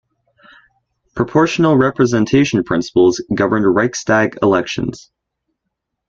[1.13, 5.11] Proportional representation principles governed Reichstag elections.